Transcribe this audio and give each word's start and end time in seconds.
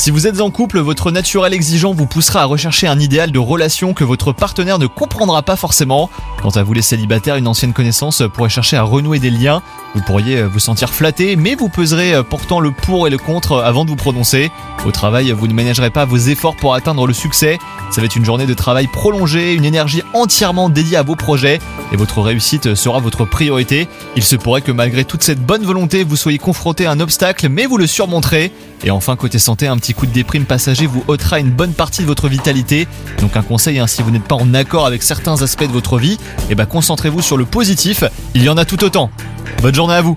Si 0.00 0.10
vous 0.10 0.26
êtes 0.26 0.40
en 0.40 0.50
couple, 0.50 0.78
votre 0.78 1.10
naturel 1.10 1.52
exigeant 1.52 1.92
vous 1.92 2.06
poussera 2.06 2.40
à 2.40 2.44
rechercher 2.46 2.86
un 2.86 2.98
idéal 2.98 3.32
de 3.32 3.38
relation 3.38 3.92
que 3.92 4.02
votre 4.02 4.32
partenaire 4.32 4.78
ne 4.78 4.86
comprendra 4.86 5.42
pas 5.42 5.56
forcément. 5.56 6.08
Quant 6.40 6.48
à 6.48 6.62
vous 6.62 6.72
les 6.72 6.80
célibataires, 6.80 7.36
une 7.36 7.46
ancienne 7.46 7.74
connaissance 7.74 8.22
pourrait 8.32 8.48
chercher 8.48 8.78
à 8.78 8.82
renouer 8.82 9.18
des 9.18 9.28
liens. 9.28 9.60
Vous 9.94 10.00
pourriez 10.00 10.42
vous 10.44 10.58
sentir 10.58 10.88
flatté, 10.88 11.36
mais 11.36 11.54
vous 11.54 11.68
peserez 11.68 12.14
pourtant 12.24 12.60
le 12.60 12.70
pour 12.70 13.06
et 13.06 13.10
le 13.10 13.18
contre 13.18 13.58
avant 13.58 13.84
de 13.84 13.90
vous 13.90 13.96
prononcer. 13.96 14.50
Au 14.86 14.90
travail, 14.90 15.32
vous 15.32 15.46
ne 15.46 15.52
ménagerez 15.52 15.90
pas 15.90 16.06
vos 16.06 16.16
efforts 16.16 16.56
pour 16.56 16.72
atteindre 16.72 17.06
le 17.06 17.12
succès. 17.12 17.58
Ça 17.90 18.00
va 18.00 18.06
être 18.06 18.16
une 18.16 18.24
journée 18.24 18.46
de 18.46 18.54
travail 18.54 18.86
prolongée, 18.86 19.52
une 19.52 19.66
énergie 19.66 20.02
entièrement 20.14 20.70
dédiée 20.70 20.96
à 20.96 21.02
vos 21.02 21.16
projets, 21.16 21.58
et 21.92 21.96
votre 21.96 22.22
réussite 22.22 22.74
sera 22.74 23.00
votre 23.00 23.26
priorité. 23.26 23.86
Il 24.16 24.22
se 24.22 24.36
pourrait 24.36 24.62
que 24.62 24.72
malgré 24.72 25.04
toute 25.04 25.22
cette 25.22 25.44
bonne 25.44 25.64
volonté, 25.64 26.04
vous 26.04 26.16
soyez 26.16 26.38
confronté 26.38 26.86
à 26.86 26.92
un 26.92 27.00
obstacle, 27.00 27.50
mais 27.50 27.66
vous 27.66 27.76
le 27.76 27.86
surmonterez. 27.86 28.50
Et 28.82 28.90
enfin, 28.90 29.14
côté 29.16 29.38
santé, 29.38 29.66
un 29.66 29.76
petit 29.76 29.89
coup 29.94 30.06
de 30.06 30.12
déprime 30.12 30.44
passager 30.44 30.86
vous 30.86 31.04
ôtera 31.08 31.38
une 31.38 31.50
bonne 31.50 31.72
partie 31.72 32.02
de 32.02 32.06
votre 32.06 32.28
vitalité. 32.28 32.88
Donc 33.20 33.36
un 33.36 33.42
conseil, 33.42 33.78
hein, 33.78 33.86
si 33.86 34.02
vous 34.02 34.10
n'êtes 34.10 34.24
pas 34.24 34.36
en 34.36 34.54
accord 34.54 34.86
avec 34.86 35.02
certains 35.02 35.42
aspects 35.42 35.66
de 35.66 35.72
votre 35.72 35.98
vie, 35.98 36.18
eh 36.50 36.54
ben 36.54 36.66
concentrez-vous 36.66 37.22
sur 37.22 37.36
le 37.36 37.44
positif, 37.44 38.04
il 38.34 38.42
y 38.42 38.48
en 38.48 38.56
a 38.56 38.64
tout 38.64 38.82
autant. 38.84 39.10
Bonne 39.62 39.74
journée 39.74 39.94
à 39.94 40.02
vous 40.02 40.16